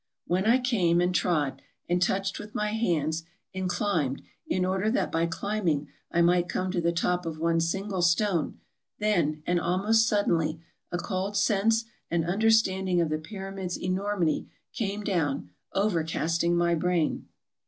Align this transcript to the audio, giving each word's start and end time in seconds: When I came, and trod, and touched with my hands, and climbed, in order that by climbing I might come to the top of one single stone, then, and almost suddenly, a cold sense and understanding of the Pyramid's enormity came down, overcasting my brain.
When 0.25 0.45
I 0.47 0.57
came, 0.57 0.99
and 0.99 1.13
trod, 1.13 1.61
and 1.87 2.01
touched 2.01 2.39
with 2.39 2.55
my 2.55 2.69
hands, 2.71 3.21
and 3.53 3.69
climbed, 3.69 4.23
in 4.47 4.65
order 4.65 4.89
that 4.89 5.11
by 5.11 5.27
climbing 5.27 5.89
I 6.11 6.23
might 6.23 6.49
come 6.49 6.71
to 6.71 6.81
the 6.81 6.91
top 6.91 7.23
of 7.23 7.37
one 7.37 7.59
single 7.59 8.01
stone, 8.01 8.59
then, 8.97 9.43
and 9.45 9.59
almost 9.61 10.07
suddenly, 10.07 10.59
a 10.91 10.97
cold 10.97 11.37
sense 11.37 11.85
and 12.09 12.25
understanding 12.25 12.99
of 12.99 13.09
the 13.09 13.19
Pyramid's 13.19 13.77
enormity 13.79 14.47
came 14.73 15.03
down, 15.03 15.51
overcasting 15.73 16.57
my 16.57 16.73
brain. 16.73 17.27